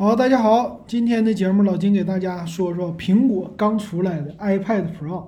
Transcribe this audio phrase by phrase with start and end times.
[0.00, 5.24] 好，大家好，今天的节目老金给大家说说苹果刚出来的 iPad Pro。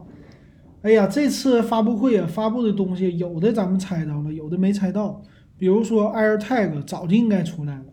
[0.83, 5.22] 哎呀，这次发布会啊，发布的东西有的咱们猜到了，有的没猜到。
[5.59, 7.87] 比如说 AirTag 早就应该出来了，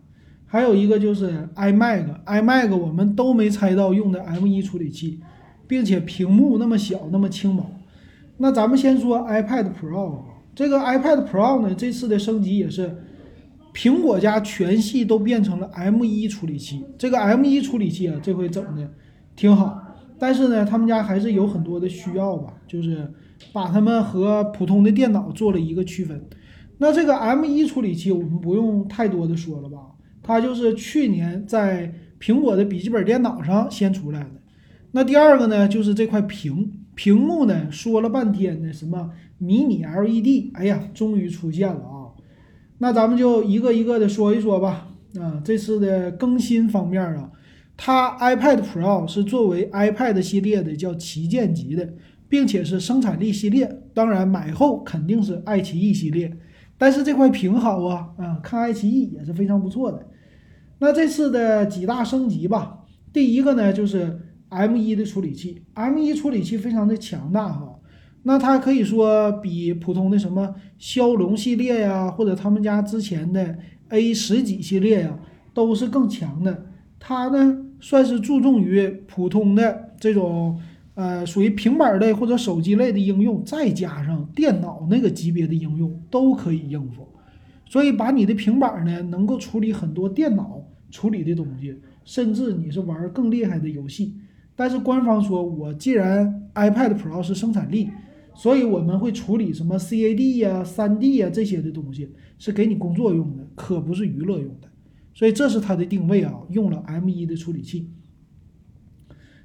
[0.46, 5.18] 还有一个就是 iMac，iMac 我们都没猜到用的 M1 处理器，
[5.66, 7.66] 并且屏幕那么小，那么轻薄。
[8.36, 10.20] 那咱们先说 iPad Pro，
[10.54, 13.02] 这个 iPad Pro 呢，这次的升级也是。
[13.74, 18.90] 苹果家全系都变成了 M1 处理器，这个 M1 处理器啊，这回整的
[19.36, 19.78] 挺好。
[20.18, 23.12] 但是呢，他们家还是有很多的需要吧，就是
[23.52, 26.20] 把它们和普通的电脑做了一个区分。
[26.78, 29.78] 那这个 M1 处理器我们不用太多的说了吧，
[30.22, 34.30] 它就是去年在苹果的笔记本电脑上先出来的。
[34.92, 41.97] 那第二个呢，就是这块屏屏幕呢，说了半天的什么迷你 LED，哎呀，终于出现了啊！
[42.78, 44.88] 那咱们就一个一个的说一说吧。
[45.18, 47.30] 啊，这次的更新方面啊，
[47.76, 51.88] 它 iPad Pro 是作为 iPad 系列的叫旗舰级的，
[52.28, 53.80] 并且是生产力系列。
[53.94, 56.36] 当然买后肯定是爱奇艺系列，
[56.76, 60.06] 但是这块屏好啊，啊，看爱奇艺也是非常不错的。
[60.78, 67.77] 那这次的几大升级吧，第一个呢就是 M1 的处理器，M1 处理器非常的强大哈。
[68.24, 73.56] 那它可以说比普通的什么骁龙系列呀，或者他们家之前的
[73.88, 75.18] A 十几系列呀，
[75.54, 76.66] 都是更强的。
[76.98, 80.60] 它呢算是注重于普通的这种
[80.94, 87.08] 呃属于平板类或者手机类的应用，再加上电脑那个级别的应用都可以应付。
[87.66, 90.60] 所以把你的平板呢能够处理很多电脑
[90.90, 94.14] 处理的东西，甚至你是玩更厉害的游戏。
[94.56, 97.88] 但是官方说我既然 iPad Pro 是生产力。
[98.38, 102.08] 所以我们会处理什么 CAD 呀、3D 呀这些的东西，
[102.38, 104.68] 是给你工作用的，可不是娱乐用的。
[105.12, 107.90] 所以这是它的定位啊，用了 M1 的处理器。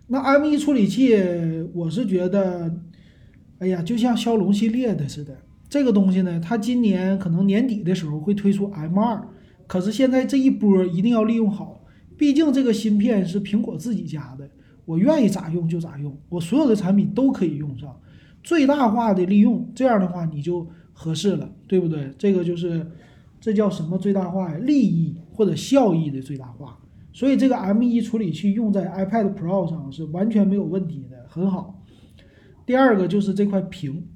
[0.05, 1.11] 那 M1 处理器，
[1.73, 2.81] 我是觉得，
[3.57, 5.35] 哎呀，就像骁龙系列的似的。
[5.67, 9.23] 这个东西呢，它今年可能年底的时候会推出 M2，
[9.65, 11.83] 可是现在这一波一定要利用好，
[12.15, 14.47] 毕竟这个芯片是苹果自己家的，
[14.85, 17.99] 我愿意咋用就咋用，我所有的产品都可以用上。
[18.43, 22.11] 最大化的利用，这样的话你就合适了，对不对？
[22.17, 22.85] 这个就是，
[23.39, 24.57] 这叫什么最大化呀？
[24.57, 26.77] 利益或者效益的最大化。
[27.13, 31.79] 所以这个 M1 处理器用在 iPad Pro 上是完全没有问题的，很好。
[32.65, 34.07] 第二个就是这块屏，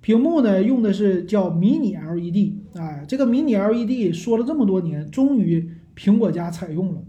[0.00, 7.02] 屏幕呢用的是叫迷你 LED，哎，这个迷你 LED 说了这么多年，终于苹果家采用了。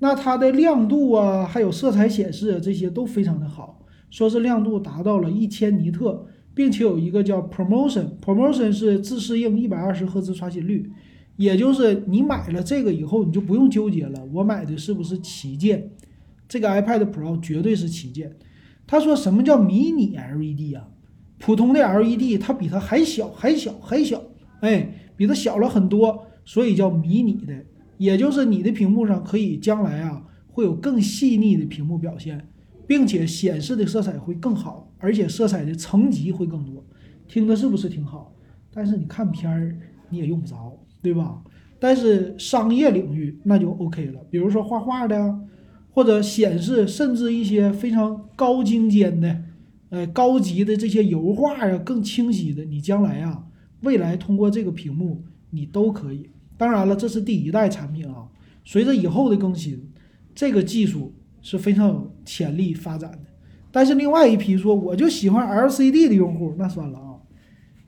[0.00, 3.79] 那它的亮度啊，还有色彩显示啊这些都非常的好。
[4.10, 10.90] 说是亮度达到了一千尼特，并且有一个叫 Promotion，Promotion 是自适应一百二十赫兹刷新率，
[11.36, 15.90] 也就是你买了这个以后，你就不用纠结了，我买的是不是旗舰？
[16.48, 18.36] 这个 iPad Pro 绝对是旗舰。
[18.86, 20.88] 他说什么叫迷你 LED 啊？
[21.38, 24.20] 普通的 LED 它比它还小，还小，还小，
[24.60, 27.64] 哎，比它小了很多，所以叫迷你的，
[27.98, 32.48] 也就是你的屏幕上可以将来啊会有更细腻的屏幕表现。
[32.90, 36.84] 并且显示的色彩会更好，而且色彩的层级会更多，
[37.28, 38.34] 听着是不是挺好？
[38.74, 39.76] 但是你看片儿
[40.08, 41.40] 你也用不着，对吧？
[41.78, 45.38] 但是商业领域那就 OK 了，比如说画画的，
[45.92, 49.40] 或者显示甚至一些非常高精尖的、
[49.90, 53.44] 呃高级的这些油画呀，更清晰的，你将来啊，
[53.82, 56.28] 未来通过这个屏幕你都可以。
[56.56, 58.26] 当然了，这是第一代产品啊，
[58.64, 59.80] 随着以后的更新，
[60.34, 61.14] 这个技术。
[61.42, 63.18] 是非常有潜力发展的，
[63.70, 67.16] 但是另外一批说我就喜欢 LCD 的用户，那算了啊，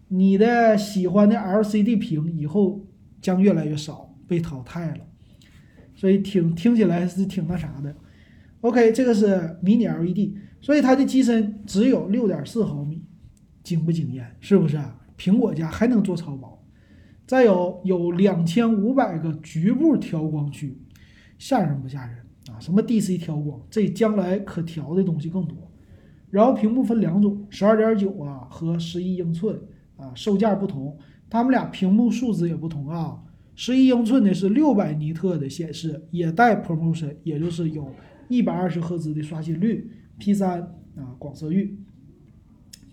[0.09, 2.87] 你的喜欢的 LCD 屏以后
[3.21, 5.07] 将越来越少，被淘汰了，
[5.95, 7.95] 所以听听起来是挺那啥的。
[8.61, 13.03] OK，这个是迷你 LED，所以它的机身只有六点四毫米，
[13.63, 14.37] 惊不惊艳？
[14.41, 14.81] 是不是？
[15.19, 16.65] 苹果家还能做超薄，
[17.27, 20.81] 再有有两千五百个局部调光区，
[21.39, 22.17] 吓人不吓人？
[22.63, 25.57] 什么 DC 调光，这将来可调的东西更多。
[26.31, 29.61] 然后屏幕分两种，十二点九啊和十一英寸
[29.97, 30.97] 啊，售价不同，
[31.29, 33.21] 它们俩屏幕数字也不同啊。
[33.57, 37.93] 十一英寸的是六百尼特的显示，也带 Promotion，也就是有
[38.29, 40.63] 一百二十赫兹的刷新率，P 三
[40.97, 41.77] 啊广色域。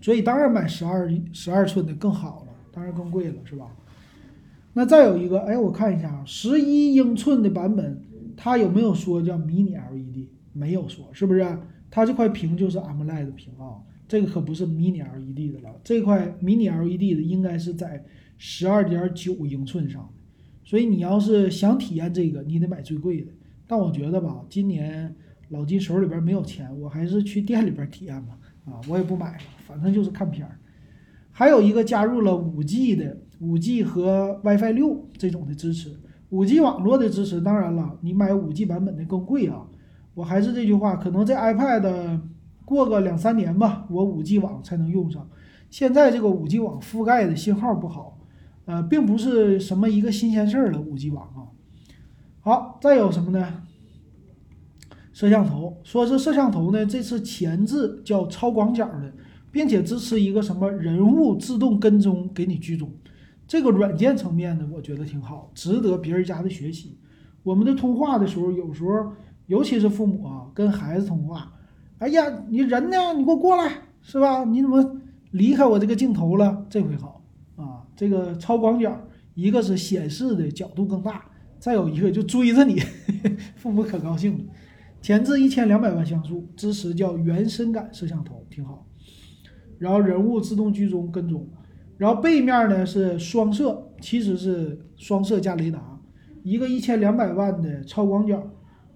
[0.00, 3.68] 所以当然买十二十二寸的更好了，当然更贵了，是吧？
[4.72, 8.02] 那再有一个，哎，我看一下啊，十一英寸的版本。
[8.42, 10.28] 它有没有说叫迷你 LED？
[10.54, 11.58] 没有说，是不是？
[11.90, 13.76] 它这块屏就是 AMOLED 屏啊，
[14.08, 15.78] 这个可不是迷你 LED 的了。
[15.84, 18.02] 这块迷你 LED 的应该是在
[18.38, 23.30] 十二点九英寸上的，所以你要是想体验这个，你得买最贵的。
[23.66, 25.14] 但我觉得吧，今年
[25.50, 28.38] 老金手里边没有钱，我还是去店里边体验吧。
[28.64, 30.58] 啊，我也不买了，反正就是看片儿。
[31.30, 35.90] 还有一个加入了五 G 的五 G 和 WiFi 六这种的支持，
[36.30, 37.40] 五 G 网络的支持。
[37.40, 39.66] 当然了，你买五 G 版本的更贵啊。
[40.14, 42.20] 我还是这句话，可能这 iPad
[42.64, 45.28] 过个两三年吧，我五 G 网才能用上。
[45.70, 48.18] 现在这个五 G 网覆盖的信号不好，
[48.64, 50.80] 呃，并不是什么一个新鲜事儿了。
[50.80, 51.46] 五 G 网啊，
[52.40, 53.62] 好，再有什么呢？
[55.12, 59.12] 摄像头，说是摄像头呢，这次前置叫超广角的，
[59.52, 62.90] 并且支持一个什么人物自动跟踪给你居中，
[63.50, 66.96] 这个软件层面呢，我觉得挺好，值得别人家的学习。
[67.42, 69.12] 我们的通话的时候，有时候
[69.48, 71.52] 尤其是父母啊，跟孩子通话，
[71.98, 73.12] 哎呀，你人呢？
[73.16, 74.44] 你给我过来，是吧？
[74.44, 75.00] 你怎么？
[75.32, 77.24] 离开我这个镜头了，这回好
[77.56, 77.82] 啊！
[77.96, 78.96] 这个超广角，
[79.34, 81.24] 一个是显示的角度更大，
[81.58, 82.80] 再有一个就追着你，
[83.56, 84.44] 父母可高兴了。
[85.02, 88.86] 前置一千两百万像素，支持叫原深感摄像头，挺好。
[89.76, 91.48] 然后人物自动居中跟踪，
[92.00, 96.00] 然后背面呢是双摄，其实是双摄加雷达，
[96.42, 98.42] 一个一千两百万的超广角，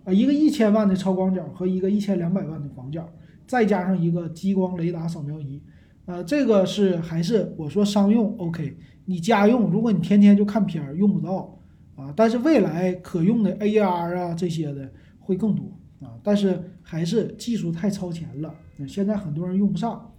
[0.04, 3.06] 啊，一个一千万的超广角和一个一千两百万的广角，
[3.46, 5.60] 再加上一个激光雷达扫描仪。
[6.06, 8.74] 呃，这个是还是我说商用 OK，
[9.04, 11.60] 你家用，如果你天天就看片儿用不到
[11.96, 14.90] 啊，但是未来可用的 AR 啊这些的
[15.20, 18.54] 会更多啊，但是还是技术太超前了，
[18.88, 20.10] 现在很多人用不上。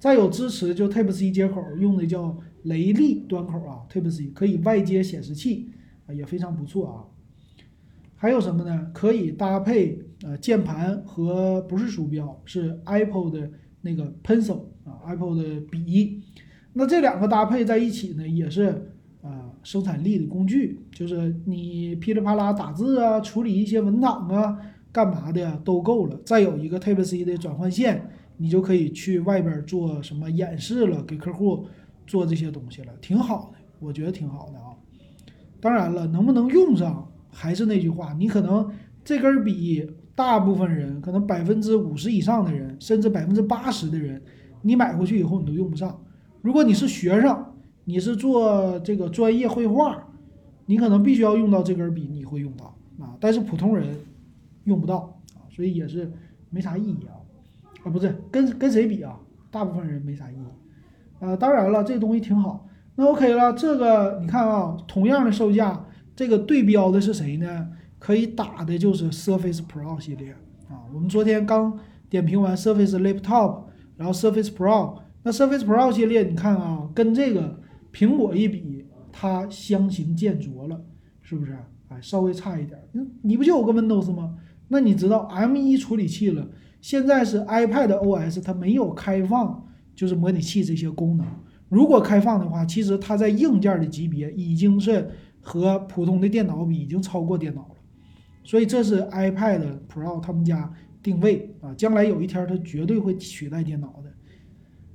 [0.00, 5.70] 再有支持就 Type C 接口用的叫雷利端口啊，Type C 可以外接显示器
[6.06, 7.04] 啊，也非常不错啊。
[8.16, 8.90] 还有什么呢？
[8.94, 13.50] 可以搭配呃键盘和不是鼠标，是 Apple 的
[13.82, 15.00] 那个 Pencil 啊。
[15.06, 16.22] Apple 的笔，
[16.72, 18.92] 那这两个搭配在一起呢，也是
[19.22, 24.58] 啊生产力的工具，就是你噼里啪啦打字啊，处理一些文档啊，
[24.92, 26.18] 干嘛的都够了。
[26.24, 28.10] 再有一个 Type C 的转换线，
[28.42, 31.66] 你就可以去外边做什么演示了，给客户
[32.06, 34.72] 做这些东西了，挺好的，我觉得挺好的啊。
[35.60, 38.66] 当然了，能不能用上，还是那句话，你可能
[39.04, 44.22] 这根笔，大部分人可能百分之五十以上的人，甚至百分之八十的人。
[44.62, 46.02] 你买回去以后你都用不上。
[46.40, 47.44] 如果你是学生，
[47.84, 50.02] 你是做这个专业绘画，
[50.64, 53.14] 你可能必须要用到这根笔，你会用到啊。
[53.20, 53.98] 但是普通人
[54.64, 56.10] 用不到啊，所以也是
[56.48, 57.19] 没啥意义啊。
[57.82, 59.18] 啊，不是跟跟谁比啊？
[59.50, 60.38] 大部分人没啥意义。
[61.20, 62.68] 呃，当然了，这东西挺好。
[62.96, 67.68] 那 OK 了，这个你看啊，同样的售价，这个对标的是谁呢？
[67.98, 70.32] 可以打的就是 Surface Pro 系列
[70.68, 70.84] 啊。
[70.94, 71.78] 我们昨天刚
[72.08, 73.64] 点评完 Surface Laptop。
[73.96, 77.60] 然后 Surface Pro，那 Surface Pro 系列，你看啊，跟这个
[77.92, 80.80] 苹果一比，它相形见绌了，
[81.20, 81.54] 是不是？
[81.88, 82.80] 哎，稍微差一点。
[82.92, 84.38] 你你不就有个 Windows 吗？
[84.68, 86.48] 那你知道 M1 处理器了，
[86.80, 91.26] 现在是 iPad OS，它没有开放，就是模拟器这些功能。
[91.68, 95.10] 如果开放的话，其实它在硬件的级别已经是
[95.40, 97.74] 和普通的电脑比，已经超过电脑了。
[98.44, 100.72] 所以这是 iPad Pro 他们家。
[101.02, 104.12] 定位啊，将来有一天它绝对会取代电脑的。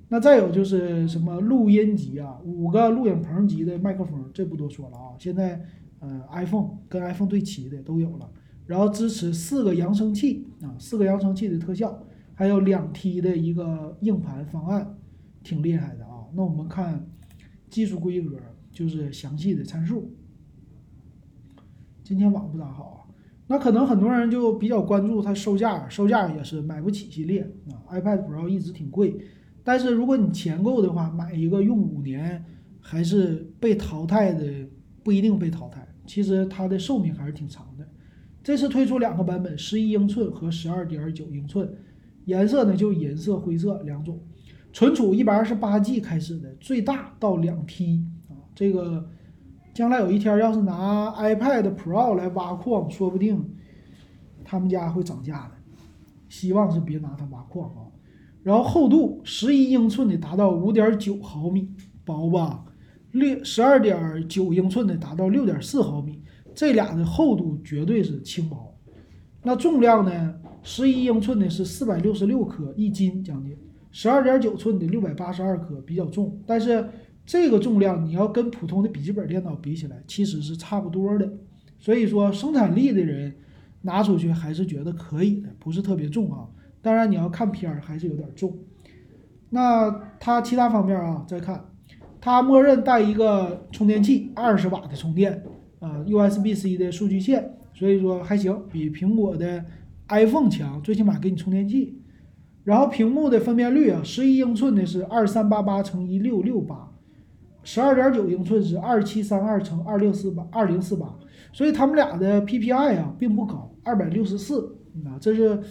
[0.07, 5.17] 那再有就是什么录音级啊，五个录影棚级的麦克风，这不多说了啊。
[5.17, 5.59] 现在
[5.97, 8.29] 呃，iPhone 跟 iPhone 对齐的都有了，
[8.65, 12.03] 然后支持四个扬声器啊，四个扬声器的特效，
[12.33, 14.97] 还有两 T 的一个硬盘方案，
[15.43, 16.25] 挺厉害的啊。
[16.33, 17.07] 那我们看
[17.69, 18.37] 技术规格，
[18.71, 20.11] 就是详细的参数。
[22.03, 22.97] 今天网不咋好啊。
[23.47, 27.77] 那可能很多人就比较关注它售价，售价也是买不起系列啊。
[27.91, 29.15] iPad Pro 一直挺贵，
[29.63, 32.43] 但是如果你钱够的话，买一个用五年
[32.81, 34.67] 还是被淘汰的
[35.03, 37.87] 不一定被淘汰，其实它的寿命还是挺长的。
[38.45, 41.67] 这次推出两个版本，十一英寸和十二点九英寸，
[42.25, 44.19] 颜色呢就银色、灰色两种，
[44.71, 49.09] 存储一百二十八 G 开始的，最大到两 T 啊，这个。
[49.73, 53.53] 将来有一天，要是拿 iPad Pro 来挖矿，说不定
[54.45, 55.55] 他们家会涨价的。
[56.29, 57.91] 希望是别拿它挖矿啊。
[58.41, 61.67] 然后厚度十一英寸的达到五点九毫米，
[62.05, 62.63] 薄吧？
[63.11, 66.21] 六十二点九英寸的达到六点四毫米，
[66.55, 68.75] 这俩的厚度绝对是轻薄。
[69.43, 70.33] 那重量呢？
[70.63, 73.53] 十一英寸的是四百六十六克，一斤将近；
[73.91, 76.89] 十二点九寸的六百八十二克，比较重，但是。
[77.27, 81.27] 这个重量你要跟普通的笔记本电脑比起来，其实是差不多的。
[81.79, 83.33] 所以说生产力的人
[83.81, 86.45] 拿出去还是觉得可以的，不是特别重啊。
[86.83, 88.55] 当然你要看片儿还是有点重。
[89.49, 91.65] 那它其他方面啊，再看，
[92.21, 95.43] 它默认带一个充电器，二十瓦的充电
[95.85, 99.63] 啊，USB-C 的数据线所以说还行，比苹果的
[100.07, 102.01] iPhone 强，最起码给你充电器。
[102.63, 106.91] 然后屏幕的分辨率啊，十一英寸的是二三八八乘一六六八，
[107.61, 111.15] 十二点九英寸是二七三二乘二六四八二零四八，
[111.53, 114.75] 所以他们俩的 PPI 啊并不高，二百六十四
[115.05, 115.61] 啊，这是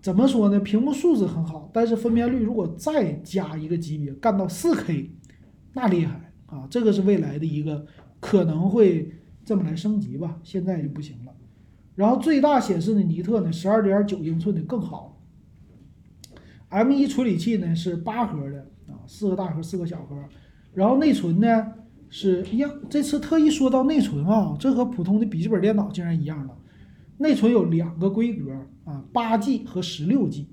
[0.00, 0.58] 怎么说呢？
[0.58, 5.10] 屏幕素质很好，但是分辨率如果再加一个级别，干到四 K，
[5.74, 6.66] 那厉害啊！
[6.68, 7.86] 这个是未来的一个
[8.18, 9.12] 可能会
[9.50, 11.34] 这么来升级吧，现在就不行了。
[11.96, 15.20] 然后最大显示的尼特呢，十二点九英寸的更好。
[16.70, 20.16] M1 处理器呢是八核的啊，四个大核，四个小核，
[20.72, 21.66] 然后内存呢
[22.08, 22.70] 是一样。
[22.88, 26.56] 这次特意说到内存啊，这和普通的笔记本电脑竟然一样了。
[27.18, 28.52] 内存有两个规格
[28.84, 30.46] 啊，八 G 和十六 G。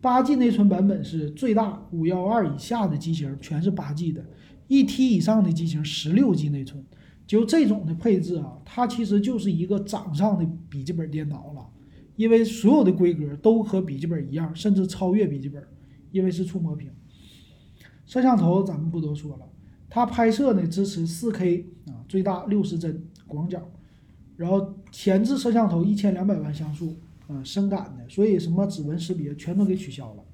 [0.00, 4.24] 八 G 内存版本是最大，五幺二以下的机型全是八 G 的，
[4.68, 6.84] 一 T 以上的机型十六 G 内存。
[7.26, 11.66] 就这种的配置啊，它其实就是一个掌上的笔记本电脑了。
[12.16, 15.62] 因为所有的规格都和笔记本一样，甚至超越笔记本，
[16.12, 16.90] 因为是触摸屏。
[18.06, 19.46] 摄像头咱们不多说了，
[19.90, 23.70] 它拍摄呢支持 4K 啊，最大六十帧广角，
[24.36, 30.24] 然后前置摄像头一千两百万像素啊，深感的，所以什么指纹识别全都给取消了。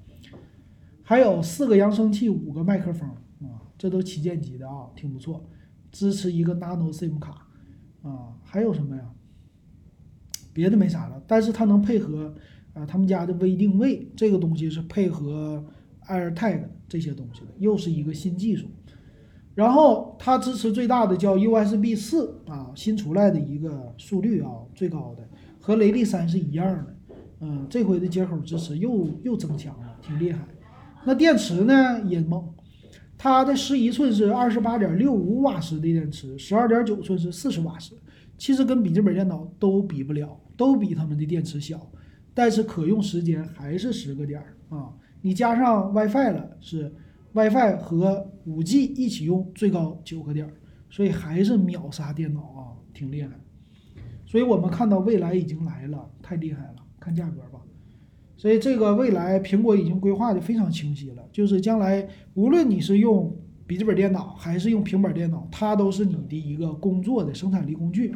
[1.01, 3.09] 还有四个扬声器，五个麦克风
[3.41, 5.43] 啊，这都旗舰级的啊，挺不错。
[5.93, 7.47] 支持一个 Nano SIM 卡
[8.01, 9.03] 啊，还有什么呀？
[10.51, 12.35] 别的没啥了，但是它能配合
[12.73, 15.63] 啊，他们家的微定位这个东西是配合
[16.07, 18.67] AirTag 这些东西的，又是一个新技术。
[19.55, 25.27] 然后它支持最大的叫 USB 四啊，新出来的一个速率啊最高的，
[25.59, 26.95] 和雷利三是一样的。
[27.41, 30.47] 嗯，这回的接口支持又又增强了，挺厉害。
[31.05, 32.51] 那电池呢也猛，
[33.23, 37.93] 它的十一寸是二十八点六五瓦时的电池，十二点九寸是四十瓦时，
[38.37, 40.37] 其实跟笔记本电脑都比不了。
[40.57, 41.89] 都比他们的电池小，
[42.33, 44.93] 但是可用时间还是十个点儿啊！
[45.21, 46.93] 你加上 WiFi 了，是
[47.31, 50.53] WiFi 和 5G 一起用，最高九个点儿，
[50.89, 53.29] 所以还是秒杀电脑啊，挺厉害。
[54.25, 57.52] 所以我们看到未来已经来了，太厉害了，看价格吧。
[58.43, 63.33] 所以这个未来苹果已经规划的非常清晰了，就是将来无论你是用
[63.65, 68.13] 笔记本电脑还是用平板电脑，它都是你的一个工作的生产力工具。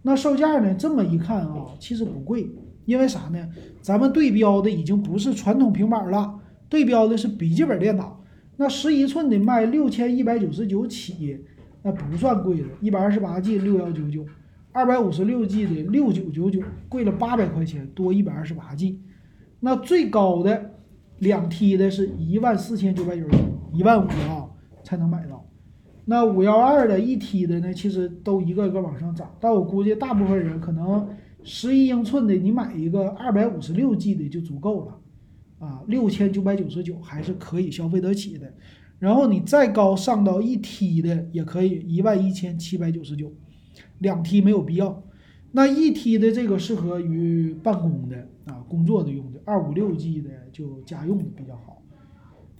[0.00, 0.74] 那售价呢？
[0.78, 2.50] 这么一看啊，其实不贵，
[2.86, 3.48] 因为啥呢？
[3.82, 6.40] 咱们对标的已经不是传统平板了，
[6.70, 8.18] 对标的是笔记本电脑。
[8.56, 11.38] 那十一寸的卖六千一百九十九起，
[11.82, 12.64] 那不算贵的。
[12.80, 14.24] 一百二十八 G 六幺九九，
[14.72, 18.98] 二百五十六 G 的六九九九，贵了八百块钱，多一百二十八 G。
[19.60, 20.74] 那最高的
[21.18, 23.38] 两 T 的是一万四千九百九十九，
[23.72, 24.48] 一万五啊
[24.82, 25.46] 才能买到。
[26.06, 31.08] 那五幺二的一 T 的呢，其实都一个个往上涨，但我估计大部分人可能
[31.44, 34.98] 十一英寸的，你买一个二百五十六 G 的就足够了，
[35.58, 38.52] 啊，六千九百九十九还是可以消费得起的。
[38.98, 43.32] 然后你再高上到一 T 的也可以，一万一千七百九十九，
[43.98, 45.02] 两 T 没有必要。
[45.52, 51.82] 那一 T 的这个适合于办公的啊，工作的用，二五六 G 的就家用的比较好。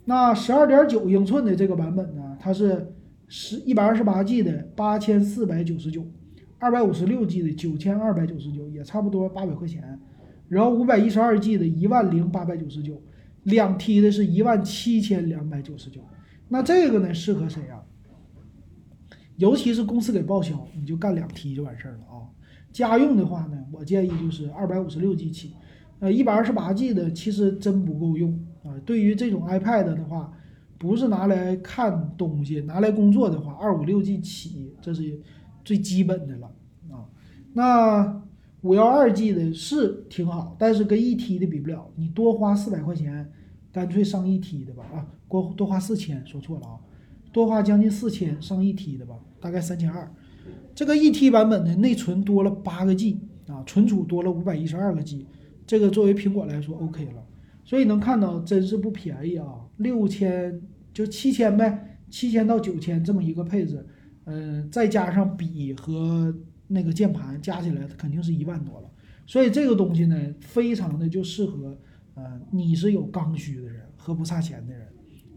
[0.05, 2.93] 那十二点九英寸的这个版本呢，它是。
[3.33, 6.05] 十一百二十八 G 的八千四百九十九，
[6.59, 9.97] 二百五十六 G 的九千二百九十九，也差不多八百块钱。
[10.49, 13.01] 然后五百一十二 G 的一万零八百九十九，
[13.43, 16.01] 两 T 的是一万七千两百九十九。
[16.49, 17.79] 那这个呢，适合谁啊？
[19.37, 22.27] 尤其是公司给报销，你就干两 T 就完事儿了啊。
[22.73, 25.55] 家用的话呢，我建议就是二百五十六 G 起。
[26.01, 28.75] 呃，一百二十八 G 的其实真不够用啊。
[28.85, 30.33] 对于这种 iPad 的话。
[30.81, 35.15] 不是拿来看东西，拿来工作的话，二五六 G 起，这是
[35.63, 36.51] 最基本的了
[36.89, 37.05] 啊。
[37.53, 38.23] 那
[38.61, 41.87] 五幺二 G 的是挺好，但是跟一 T 的比不了。
[41.95, 43.31] 你多花四百块钱，
[43.71, 46.79] 干脆上一 T 的吧啊，多多花四千，说错了啊，
[47.31, 50.11] 多花将近四千上一 T 的吧，大概三千二。
[50.73, 55.27] 这个一 T 版本的内存多了八个 G 啊，存储多了五百一十二个 G，
[55.65, 57.23] 这个作为苹果来说 OK 了。
[57.63, 60.61] 所以能看到真是不便宜啊，六千。
[60.93, 63.87] 就七千呗，七千到九千这么一个配置，
[64.25, 66.35] 嗯，再加上笔和
[66.67, 68.91] 那个键盘加起来，肯定是一万多了。
[69.25, 71.77] 所以这个东西呢，非常的就适合，
[72.15, 74.85] 呃，你是有刚需的人和不差钱的人。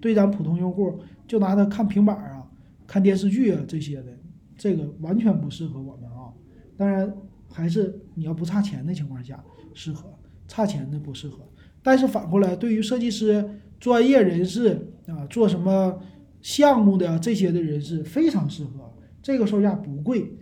[0.01, 2.45] 对咱普通用户，就拿它看平板啊、
[2.85, 4.13] 看电视剧啊这些的，
[4.59, 6.35] 这个完全不适合我们啊。
[6.77, 7.15] 当然，
[7.55, 9.43] 还是你要不差钱的情况下
[9.73, 10.13] 适合，
[10.47, 11.39] 差钱的不适合。
[11.83, 13.49] 但是反过来，对于设计师。
[13.81, 16.01] 专业人士啊，做什么
[16.41, 18.91] 项目的这些的人士非常适合。
[19.21, 20.39] 这个售价不贵，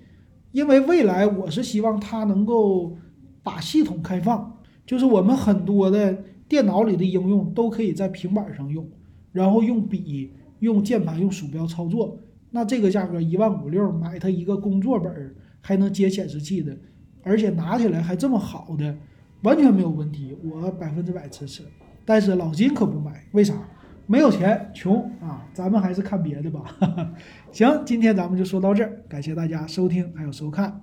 [0.52, 2.96] 因为未来我是希望它能够
[3.42, 8.88] 把系统开放，就是我们很多的电脑里的应用都可以在平板上用，
[9.32, 12.20] 然后用笔、用键盘、用鼠标操作。
[12.50, 16.78] 那这个价格一万五六买它一个工作本儿，还能接显示器的，
[17.22, 18.96] 而且拿起来还这么好的，
[19.42, 21.62] 完全没有问题，我百分之百支持。
[22.04, 23.54] 但是老金可不买，为啥？
[24.06, 25.46] 没有钱，穷啊！
[25.54, 26.64] 咱们还是看别的吧。
[27.52, 30.80] 行，今天咱们就说到这儿，感谢大家收听还有收看。